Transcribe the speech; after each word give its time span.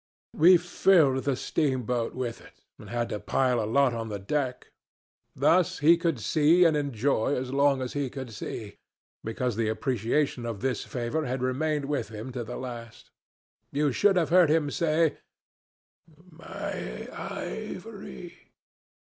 We 0.33 0.57
filled 0.57 1.25
the 1.25 1.35
steamboat 1.35 2.15
with 2.15 2.41
it, 2.41 2.53
and 2.79 2.89
had 2.89 3.09
to 3.09 3.19
pile 3.19 3.61
a 3.61 3.69
lot 3.69 3.93
on 3.93 4.09
the 4.09 4.17
deck. 4.17 4.71
Thus 5.35 5.77
he 5.77 5.95
could 5.95 6.19
see 6.19 6.63
and 6.65 6.75
enjoy 6.75 7.35
as 7.35 7.53
long 7.53 7.83
as 7.83 7.93
he 7.93 8.09
could 8.09 8.33
see, 8.33 8.79
because 9.23 9.55
the 9.57 9.67
appreciation 9.69 10.43
of 10.47 10.61
this 10.61 10.83
favor 10.85 11.27
had 11.27 11.43
remained 11.43 11.85
with 11.85 12.09
him 12.09 12.31
to 12.31 12.43
the 12.43 12.57
last. 12.57 13.11
You 13.71 13.91
should 13.91 14.15
have 14.15 14.29
heard 14.29 14.49
him 14.49 14.71
say, 14.71 15.19
'My 16.17 17.07
ivory.' 17.13 18.49